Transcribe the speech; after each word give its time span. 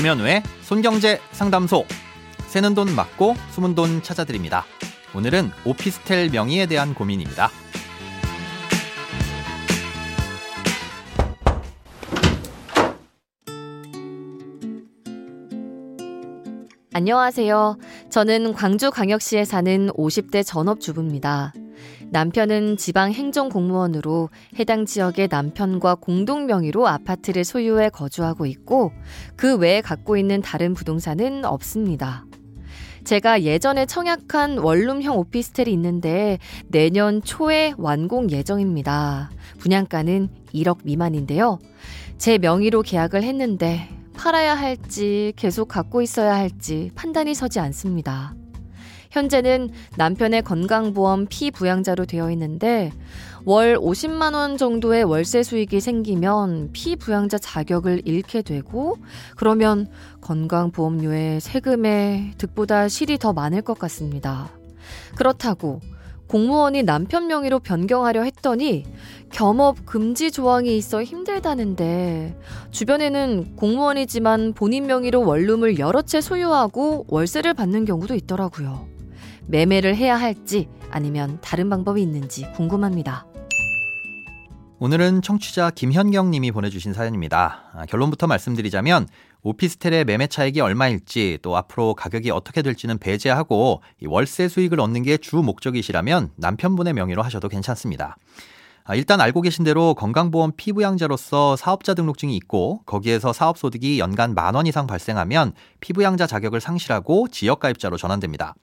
김현우의 0.00 0.42
손경제 0.62 1.20
상담소. 1.32 1.84
새는 2.46 2.74
돈 2.74 2.94
맞고 2.94 3.34
숨은 3.50 3.74
돈 3.74 4.02
찾아드립니다. 4.02 4.64
오늘은 5.14 5.50
오피스텔 5.66 6.30
명의에 6.30 6.64
대한 6.64 6.94
고민입니다. 6.94 7.50
안녕하세요. 16.94 17.76
저는 18.08 18.54
광주광역시에 18.54 19.44
사는 19.44 19.88
50대 19.88 20.46
전업주부입니다. 20.46 21.52
남편은 22.10 22.76
지방 22.76 23.12
행정 23.12 23.48
공무원으로 23.48 24.30
해당 24.58 24.86
지역의 24.86 25.28
남편과 25.30 25.96
공동 25.96 26.46
명의로 26.46 26.88
아파트를 26.88 27.44
소유해 27.44 27.88
거주하고 27.88 28.46
있고 28.46 28.92
그 29.36 29.56
외에 29.56 29.80
갖고 29.80 30.16
있는 30.16 30.42
다른 30.42 30.74
부동산은 30.74 31.44
없습니다. 31.44 32.24
제가 33.04 33.42
예전에 33.42 33.86
청약한 33.86 34.58
원룸형 34.58 35.16
오피스텔이 35.16 35.72
있는데 35.72 36.38
내년 36.68 37.22
초에 37.22 37.72
완공 37.78 38.30
예정입니다. 38.30 39.30
분양가는 39.58 40.28
1억 40.54 40.78
미만인데요. 40.84 41.58
제 42.18 42.38
명의로 42.38 42.82
계약을 42.82 43.22
했는데 43.22 43.88
팔아야 44.14 44.54
할지 44.54 45.32
계속 45.36 45.68
갖고 45.68 46.02
있어야 46.02 46.34
할지 46.34 46.90
판단이 46.94 47.34
서지 47.34 47.58
않습니다. 47.60 48.34
현재는 49.10 49.70
남편의 49.96 50.42
건강보험 50.42 51.26
피부양자로 51.28 52.06
되어 52.06 52.30
있는데 52.30 52.92
월 53.44 53.76
50만 53.76 54.34
원 54.34 54.56
정도의 54.56 55.04
월세 55.04 55.42
수익이 55.42 55.80
생기면 55.80 56.70
피부양자 56.72 57.38
자격을 57.38 58.02
잃게 58.04 58.42
되고 58.42 58.96
그러면 59.36 59.88
건강보험료의 60.20 61.40
세금에 61.40 62.34
득보다 62.38 62.88
실이 62.88 63.18
더 63.18 63.32
많을 63.32 63.62
것 63.62 63.78
같습니다. 63.78 64.50
그렇다고 65.16 65.80
공무원이 66.28 66.84
남편 66.84 67.26
명의로 67.26 67.58
변경하려 67.58 68.22
했더니 68.22 68.84
겸업 69.32 69.84
금지 69.84 70.30
조항이 70.30 70.76
있어 70.76 71.02
힘들다는데 71.02 72.38
주변에는 72.70 73.56
공무원이지만 73.56 74.52
본인 74.52 74.86
명의로 74.86 75.26
원룸을 75.26 75.80
여러 75.80 76.02
채 76.02 76.20
소유하고 76.20 77.06
월세를 77.08 77.54
받는 77.54 77.84
경우도 77.84 78.14
있더라고요. 78.14 78.89
매매를 79.46 79.96
해야 79.96 80.16
할지 80.16 80.68
아니면 80.90 81.38
다른 81.40 81.68
방법이 81.70 82.00
있는지 82.02 82.50
궁금합니다. 82.52 83.26
오늘은 84.78 85.20
청취자 85.20 85.70
김현경 85.70 86.30
님이 86.30 86.50
보내주신 86.52 86.94
사연입니다. 86.94 87.64
아, 87.74 87.84
결론부터 87.86 88.26
말씀드리자면 88.26 89.08
오피스텔의 89.42 90.06
매매 90.06 90.26
차익이 90.26 90.60
얼마일지 90.60 91.38
또 91.42 91.54
앞으로 91.56 91.94
가격이 91.94 92.30
어떻게 92.30 92.62
될지는 92.62 92.96
배제하고 92.98 93.82
월세 94.06 94.48
수익을 94.48 94.80
얻는 94.80 95.02
게 95.02 95.18
주 95.18 95.36
목적이시라면 95.36 96.30
남편분의 96.36 96.94
명의로 96.94 97.22
하셔도 97.22 97.48
괜찮습니다. 97.48 98.16
아, 98.84 98.94
일단 98.94 99.20
알고 99.20 99.42
계신 99.42 99.64
대로 99.66 99.92
건강보험 99.94 100.52
피부양자로서 100.56 101.56
사업자 101.56 101.92
등록증이 101.92 102.34
있고 102.36 102.80
거기에서 102.86 103.34
사업소득이 103.34 103.98
연간 103.98 104.34
만 104.34 104.54
원 104.54 104.66
이상 104.66 104.86
발생하면 104.86 105.52
피부양자 105.80 106.26
자격을 106.26 106.62
상실하고 106.62 107.28
지역가입자로 107.28 107.98
전환됩니다. 107.98 108.54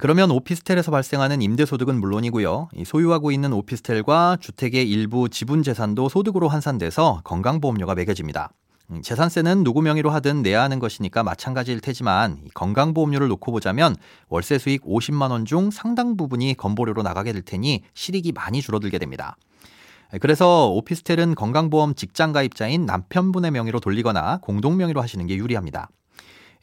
그러면 0.00 0.30
오피스텔에서 0.30 0.90
발생하는 0.90 1.42
임대소득은 1.42 1.98
물론이고요. 2.00 2.68
소유하고 2.84 3.30
있는 3.30 3.52
오피스텔과 3.52 4.38
주택의 4.40 4.88
일부 4.90 5.28
지분 5.28 5.62
재산도 5.62 6.08
소득으로 6.08 6.48
환산돼서 6.48 7.20
건강보험료가 7.24 7.94
매겨집니다. 7.94 8.50
음, 8.90 9.02
재산세는 9.02 9.64
누구 9.64 9.82
명의로 9.82 10.10
하든 10.10 10.42
내야 10.42 10.62
하는 10.62 10.78
것이니까 10.78 11.22
마찬가지일 11.22 11.80
테지만 11.80 12.38
건강보험료를 12.54 13.26
놓고 13.28 13.50
보자면 13.52 13.96
월세 14.28 14.58
수익 14.58 14.84
50만 14.84 15.30
원 15.30 15.44
중 15.44 15.70
상당 15.70 16.16
부분이 16.16 16.54
건보료로 16.54 17.02
나가게 17.02 17.32
될 17.32 17.42
테니 17.42 17.82
실익이 17.94 18.32
많이 18.32 18.60
줄어들게 18.62 18.98
됩니다. 18.98 19.36
그래서 20.20 20.68
오피스텔은 20.70 21.34
건강보험 21.34 21.94
직장 21.94 22.32
가입자인 22.32 22.86
남편분의 22.86 23.50
명의로 23.50 23.80
돌리거나 23.80 24.38
공동 24.40 24.76
명의로 24.76 25.02
하시는 25.02 25.26
게 25.26 25.36
유리합니다. 25.36 25.88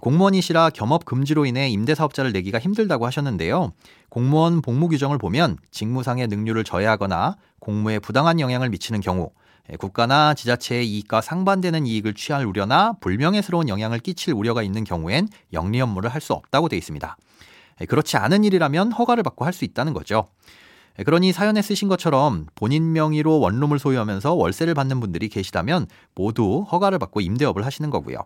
공무원이시라 0.00 0.70
겸업 0.70 1.04
금지로 1.04 1.46
인해 1.46 1.68
임대사업자를 1.68 2.32
내기가 2.32 2.58
힘들다고 2.58 3.06
하셨는데요. 3.06 3.72
공무원 4.08 4.62
복무 4.62 4.88
규정을 4.88 5.18
보면 5.18 5.58
직무상의 5.70 6.28
능률을 6.28 6.64
저해하거나 6.64 7.36
공무에 7.60 7.98
부당한 7.98 8.40
영향을 8.40 8.70
미치는 8.70 9.00
경우 9.00 9.30
국가나 9.78 10.34
지자체의 10.34 10.88
이익과 10.88 11.20
상반되는 11.20 11.86
이익을 11.86 12.14
취할 12.14 12.46
우려나 12.46 12.94
불명예스러운 13.00 13.68
영향을 13.68 13.98
끼칠 13.98 14.32
우려가 14.34 14.62
있는 14.62 14.84
경우엔 14.84 15.28
영리 15.52 15.80
업무를 15.80 16.10
할 16.10 16.20
수 16.20 16.32
없다고 16.32 16.68
되어 16.68 16.78
있습니다. 16.78 17.16
그렇지 17.88 18.16
않은 18.16 18.44
일이라면 18.44 18.92
허가를 18.92 19.22
받고 19.22 19.44
할 19.44 19.52
수 19.52 19.64
있다는 19.64 19.92
거죠. 19.92 20.28
그러니 21.04 21.32
사연에 21.32 21.60
쓰신 21.60 21.88
것처럼 21.88 22.46
본인 22.54 22.92
명의로 22.92 23.38
원룸을 23.38 23.78
소유하면서 23.78 24.32
월세를 24.34 24.72
받는 24.72 24.98
분들이 25.00 25.28
계시다면 25.28 25.86
모두 26.14 26.64
허가를 26.72 26.98
받고 26.98 27.20
임대업을 27.20 27.66
하시는 27.66 27.90
거고요. 27.90 28.16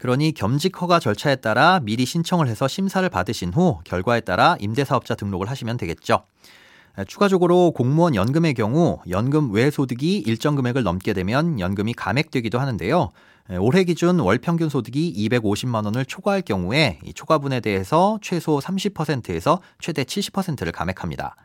그러니 0.00 0.32
겸직 0.32 0.80
허가 0.82 0.98
절차에 0.98 1.36
따라 1.36 1.80
미리 1.80 2.04
신청을 2.04 2.48
해서 2.48 2.68
심사를 2.68 3.08
받으신 3.08 3.52
후 3.52 3.80
결과에 3.84 4.20
따라 4.20 4.56
임대사업자 4.60 5.14
등록을 5.14 5.48
하시면 5.48 5.76
되겠죠. 5.76 6.24
추가적으로 7.06 7.70
공무원 7.70 8.14
연금의 8.14 8.54
경우 8.54 8.98
연금 9.08 9.52
외 9.52 9.70
소득이 9.70 10.18
일정 10.18 10.54
금액을 10.56 10.82
넘게 10.82 11.12
되면 11.12 11.58
연금이 11.58 11.94
감액되기도 11.94 12.58
하는데요. 12.58 13.10
올해 13.58 13.84
기준 13.84 14.20
월 14.20 14.38
평균 14.38 14.68
소득이 14.68 15.14
250만 15.28 15.84
원을 15.84 16.04
초과할 16.04 16.42
경우에 16.42 16.98
이 17.04 17.14
초과분에 17.14 17.60
대해서 17.60 18.18
최소 18.22 18.58
30%에서 18.58 19.60
최대 19.80 20.04
70%를 20.04 20.72
감액합니다. 20.72 21.36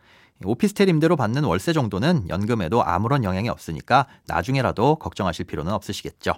오피스텔 0.44 0.90
임대로 0.90 1.16
받는 1.16 1.46
월세 1.46 1.72
정도는 1.72 2.28
연금에도 2.28 2.84
아무런 2.84 3.24
영향이 3.24 3.48
없으니까 3.48 4.08
나중에라도 4.28 4.96
걱정하실 4.96 5.46
필요는 5.46 5.72
없으시겠죠. 5.72 6.34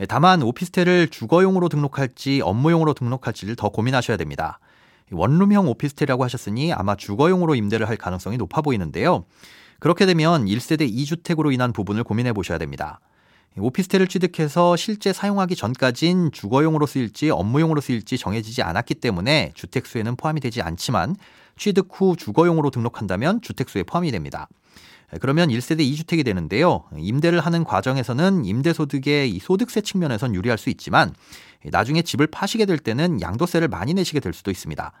예, 0.00 0.06
다만 0.06 0.42
오피스텔을 0.42 1.08
주거용으로 1.08 1.68
등록할지 1.68 2.40
업무용으로 2.42 2.94
등록할지를 2.94 3.56
더 3.56 3.68
고민하셔야 3.68 4.16
됩니다. 4.16 4.58
원룸형 5.10 5.68
오피스텔이라고 5.68 6.24
하셨으니 6.24 6.72
아마 6.72 6.96
주거용으로 6.96 7.54
임대를 7.54 7.88
할 7.88 7.96
가능성이 7.96 8.38
높아 8.38 8.62
보이는데요. 8.62 9.24
그렇게 9.78 10.06
되면 10.06 10.46
1세대 10.46 10.90
2주택으로 10.90 11.52
인한 11.52 11.72
부분을 11.72 12.04
고민해 12.04 12.32
보셔야 12.32 12.58
됩니다. 12.58 13.00
오피스텔을 13.58 14.06
취득해서 14.06 14.76
실제 14.76 15.12
사용하기 15.12 15.56
전까진 15.56 16.30
주거용으로 16.32 16.86
쓰일지 16.86 17.28
업무용으로 17.30 17.82
쓰일지 17.82 18.16
정해지지 18.16 18.62
않았기 18.62 18.94
때문에 18.94 19.52
주택수에는 19.54 20.16
포함이 20.16 20.40
되지 20.40 20.62
않지만 20.62 21.16
취득 21.58 21.88
후 21.92 22.16
주거용으로 22.16 22.70
등록한다면 22.70 23.42
주택수에 23.42 23.82
포함이 23.82 24.10
됩니다. 24.10 24.48
그러면 25.20 25.50
1세대 25.50 25.80
2주택이 25.80 26.24
되는데요. 26.24 26.84
임대를 26.96 27.40
하는 27.40 27.64
과정에서는 27.64 28.44
임대소득의 28.44 29.38
소득세 29.40 29.80
측면에선 29.80 30.34
유리할 30.34 30.56
수 30.58 30.70
있지만 30.70 31.14
나중에 31.64 32.02
집을 32.02 32.26
파시게 32.26 32.64
될 32.64 32.78
때는 32.78 33.20
양도세를 33.20 33.68
많이 33.68 33.92
내시게 33.94 34.20
될 34.20 34.32
수도 34.32 34.50
있습니다. 34.50 34.92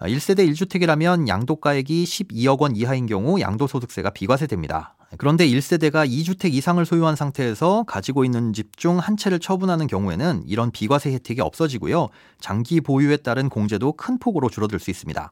1세대 0.00 0.46
1주택이라면 0.50 1.26
양도가액이 1.26 2.04
12억 2.04 2.60
원 2.60 2.76
이하인 2.76 3.06
경우 3.06 3.40
양도소득세가 3.40 4.10
비과세됩니다. 4.10 4.94
그런데 5.16 5.46
1세대가 5.48 6.06
2주택 6.06 6.52
이상을 6.52 6.84
소유한 6.84 7.16
상태에서 7.16 7.84
가지고 7.84 8.24
있는 8.26 8.52
집 8.52 8.76
중 8.76 8.98
한 8.98 9.16
채를 9.16 9.38
처분하는 9.38 9.86
경우에는 9.86 10.42
이런 10.46 10.70
비과세 10.70 11.12
혜택이 11.12 11.40
없어지고요. 11.40 12.08
장기 12.40 12.82
보유에 12.82 13.16
따른 13.18 13.48
공제도 13.48 13.92
큰 13.92 14.18
폭으로 14.18 14.50
줄어들 14.50 14.78
수 14.78 14.90
있습니다. 14.90 15.30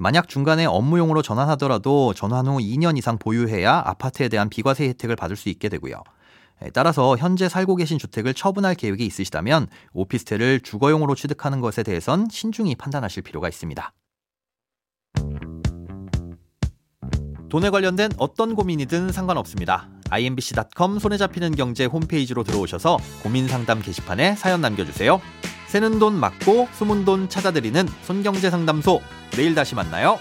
만약 0.00 0.28
중간에 0.28 0.64
업무용으로 0.64 1.22
전환하더라도 1.22 2.14
전환 2.14 2.46
후 2.46 2.58
2년 2.58 2.96
이상 2.98 3.18
보유해야 3.18 3.82
아파트에 3.84 4.28
대한 4.28 4.48
비과세 4.48 4.88
혜택을 4.88 5.16
받을 5.16 5.36
수 5.36 5.48
있게 5.48 5.68
되고요. 5.68 6.02
따라서 6.74 7.16
현재 7.16 7.48
살고 7.48 7.76
계신 7.76 7.98
주택을 7.98 8.34
처분할 8.34 8.74
계획이 8.74 9.04
있으시다면 9.06 9.66
오피스텔을 9.92 10.60
주거용으로 10.60 11.14
취득하는 11.14 11.60
것에 11.60 11.82
대해선 11.82 12.28
신중히 12.30 12.74
판단하실 12.74 13.22
필요가 13.22 13.48
있습니다. 13.48 13.92
돈에 17.48 17.70
관련된 17.70 18.12
어떤 18.16 18.54
고민이든 18.54 19.10
상관없습니다. 19.10 19.88
imbc.com 20.10 20.98
손에 20.98 21.16
잡히는 21.16 21.56
경제 21.56 21.84
홈페이지로 21.84 22.44
들어오셔서 22.44 22.98
고민 23.22 23.48
상담 23.48 23.82
게시판에 23.82 24.36
사연 24.36 24.60
남겨주세요. 24.60 25.20
새는 25.66 25.98
돈 25.98 26.14
맞고 26.14 26.68
숨은 26.72 27.04
돈 27.04 27.28
찾아드리는 27.28 27.86
손경제 28.02 28.50
상담소. 28.50 29.00
내일 29.30 29.54
다시 29.54 29.74
만나요. 29.74 30.18